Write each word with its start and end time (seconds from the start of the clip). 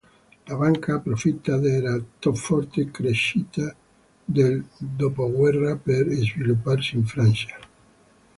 La 0.47 0.55
banca 0.55 0.95
approfitta 0.95 1.59
della 1.59 1.95
forte 2.33 2.89
crescita 2.89 3.71
del 4.25 4.65
Dopoguerra 4.75 5.75
per 5.75 6.07
svilupparsi 6.09 6.95
in 6.95 7.05
Francia. 7.05 7.55